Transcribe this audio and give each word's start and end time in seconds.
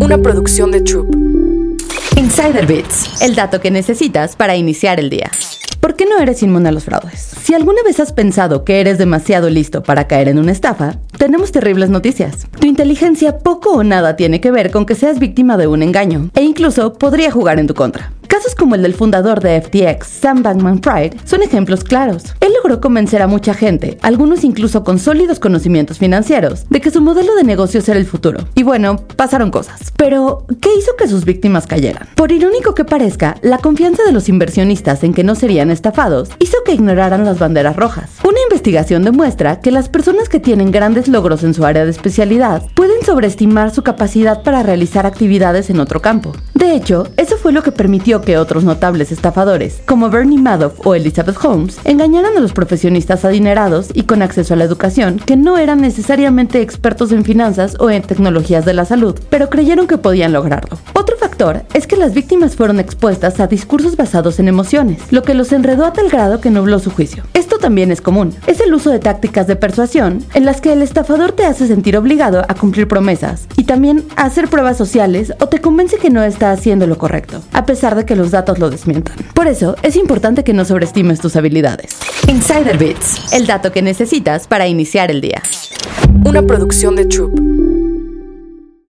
Una 0.00 0.18
producción 0.18 0.70
de 0.70 0.80
Troop. 0.80 1.14
Insider 2.16 2.66
Bits, 2.66 3.22
el 3.22 3.34
dato 3.34 3.60
que 3.60 3.70
necesitas 3.70 4.36
para 4.36 4.56
iniciar 4.56 5.00
el 5.00 5.10
día. 5.10 5.30
¿Por 5.80 5.94
qué 5.94 6.04
no 6.04 6.18
eres 6.18 6.42
inmune 6.42 6.68
a 6.68 6.72
los 6.72 6.84
fraudes? 6.84 7.20
Si 7.42 7.54
alguna 7.54 7.82
vez 7.84 8.00
has 8.00 8.12
pensado 8.12 8.64
que 8.64 8.80
eres 8.80 8.98
demasiado 8.98 9.48
listo 9.50 9.82
para 9.82 10.06
caer 10.06 10.28
en 10.28 10.38
una 10.38 10.52
estafa, 10.52 10.96
tenemos 11.16 11.52
terribles 11.52 11.90
noticias. 11.90 12.46
Tu 12.58 12.66
inteligencia 12.66 13.38
poco 13.38 13.72
o 13.72 13.84
nada 13.84 14.16
tiene 14.16 14.40
que 14.40 14.50
ver 14.50 14.70
con 14.70 14.86
que 14.86 14.94
seas 14.94 15.18
víctima 15.18 15.56
de 15.56 15.66
un 15.66 15.82
engaño, 15.82 16.30
e 16.34 16.42
incluso 16.42 16.94
podría 16.94 17.30
jugar 17.30 17.58
en 17.58 17.66
tu 17.66 17.74
contra. 17.74 18.12
Como 18.58 18.74
el 18.74 18.82
del 18.82 18.94
fundador 18.94 19.40
de 19.40 19.60
FTX, 19.60 20.06
Sam 20.06 20.42
Bankman 20.42 20.82
Fried, 20.82 21.14
son 21.24 21.42
ejemplos 21.42 21.84
claros. 21.84 22.24
Él 22.40 22.52
logró 22.56 22.80
convencer 22.80 23.20
a 23.20 23.26
mucha 23.26 23.52
gente, 23.52 23.98
algunos 24.02 24.44
incluso 24.44 24.82
con 24.82 24.98
sólidos 24.98 25.38
conocimientos 25.38 25.98
financieros, 25.98 26.64
de 26.70 26.80
que 26.80 26.90
su 26.90 27.02
modelo 27.02 27.34
de 27.34 27.44
negocios 27.44 27.88
era 27.88 27.98
el 27.98 28.06
futuro. 28.06 28.48
Y 28.54 28.62
bueno, 28.62 28.96
pasaron 29.16 29.50
cosas. 29.50 29.92
Pero, 29.96 30.46
¿qué 30.60 30.70
hizo 30.76 30.96
que 30.96 31.06
sus 31.06 31.26
víctimas 31.26 31.66
cayeran? 31.66 32.08
Por 32.14 32.32
irónico 32.32 32.74
que 32.74 32.86
parezca, 32.86 33.36
la 33.42 33.58
confianza 33.58 34.04
de 34.04 34.12
los 34.12 34.28
inversionistas 34.28 35.04
en 35.04 35.12
que 35.12 35.24
no 35.24 35.34
serían 35.34 35.70
estafados 35.70 36.30
hizo 36.38 36.56
que 36.64 36.72
ignoraran 36.72 37.24
las 37.24 37.38
banderas 37.38 37.76
rojas. 37.76 38.10
Una 38.24 38.38
investigación 38.42 39.04
demuestra 39.04 39.60
que 39.60 39.70
las 39.70 39.90
personas 39.90 40.30
que 40.30 40.40
tienen 40.40 40.70
grandes 40.70 41.08
logros 41.08 41.44
en 41.44 41.52
su 41.52 41.66
área 41.66 41.84
de 41.84 41.90
especialidad 41.90 42.62
pueden 42.74 43.04
sobreestimar 43.04 43.70
su 43.70 43.82
capacidad 43.82 44.42
para 44.42 44.62
realizar 44.62 45.04
actividades 45.04 45.68
en 45.68 45.78
otro 45.78 46.00
campo. 46.00 46.32
De 46.66 46.74
hecho, 46.74 47.06
eso 47.16 47.36
fue 47.36 47.52
lo 47.52 47.62
que 47.62 47.70
permitió 47.70 48.22
que 48.22 48.38
otros 48.38 48.64
notables 48.64 49.12
estafadores, 49.12 49.80
como 49.86 50.10
Bernie 50.10 50.36
Madoff 50.36 50.84
o 50.84 50.96
Elizabeth 50.96 51.36
Holmes, 51.42 51.78
engañaran 51.84 52.36
a 52.36 52.40
los 52.40 52.52
profesionistas 52.52 53.24
adinerados 53.24 53.90
y 53.94 54.02
con 54.02 54.20
acceso 54.20 54.52
a 54.52 54.56
la 54.56 54.64
educación 54.64 55.20
que 55.24 55.36
no 55.36 55.58
eran 55.58 55.80
necesariamente 55.80 56.60
expertos 56.60 57.12
en 57.12 57.24
finanzas 57.24 57.76
o 57.78 57.88
en 57.88 58.02
tecnologías 58.02 58.64
de 58.64 58.74
la 58.74 58.84
salud, 58.84 59.16
pero 59.30 59.48
creyeron 59.48 59.86
que 59.86 59.96
podían 59.96 60.32
lograrlo. 60.32 60.76
Otro 60.94 61.16
factor 61.16 61.62
es 61.72 61.86
que 61.86 61.96
las 61.96 62.14
víctimas 62.14 62.56
fueron 62.56 62.80
expuestas 62.80 63.38
a 63.38 63.46
discursos 63.46 63.96
basados 63.96 64.40
en 64.40 64.48
emociones, 64.48 65.00
lo 65.12 65.22
que 65.22 65.34
los 65.34 65.52
enredó 65.52 65.84
a 65.86 65.92
tal 65.92 66.08
grado 66.08 66.40
que 66.40 66.50
nubló 66.50 66.80
su 66.80 66.90
juicio. 66.90 67.22
También 67.66 67.90
es 67.90 68.00
común. 68.00 68.32
Es 68.46 68.60
el 68.60 68.72
uso 68.72 68.90
de 68.90 69.00
tácticas 69.00 69.48
de 69.48 69.56
persuasión 69.56 70.24
en 70.34 70.44
las 70.44 70.60
que 70.60 70.72
el 70.72 70.82
estafador 70.82 71.32
te 71.32 71.44
hace 71.44 71.66
sentir 71.66 71.96
obligado 71.96 72.44
a 72.48 72.54
cumplir 72.54 72.86
promesas 72.86 73.48
y 73.56 73.64
también 73.64 74.04
a 74.14 74.26
hacer 74.26 74.46
pruebas 74.46 74.76
sociales 74.76 75.32
o 75.40 75.48
te 75.48 75.60
convence 75.60 75.96
que 75.96 76.08
no 76.08 76.22
está 76.22 76.52
haciendo 76.52 76.86
lo 76.86 76.96
correcto, 76.96 77.42
a 77.52 77.66
pesar 77.66 77.96
de 77.96 78.04
que 78.04 78.14
los 78.14 78.30
datos 78.30 78.60
lo 78.60 78.70
desmientan. 78.70 79.16
Por 79.34 79.48
eso, 79.48 79.74
es 79.82 79.96
importante 79.96 80.44
que 80.44 80.52
no 80.52 80.64
sobreestimes 80.64 81.18
tus 81.18 81.34
habilidades. 81.34 81.98
Insider 82.28 82.78
Bits, 82.78 83.32
el 83.32 83.48
dato 83.48 83.72
que 83.72 83.82
necesitas 83.82 84.46
para 84.46 84.68
iniciar 84.68 85.10
el 85.10 85.20
día. 85.20 85.42
Una 86.24 86.42
producción 86.42 86.94
de 86.94 87.06
Troop. 87.06 87.55